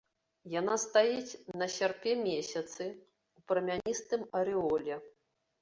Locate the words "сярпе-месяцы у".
1.75-3.45